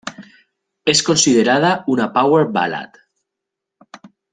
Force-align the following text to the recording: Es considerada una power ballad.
Es 0.93 1.03
considerada 1.09 1.71
una 1.95 2.11
power 2.19 2.47
ballad. 2.59 2.89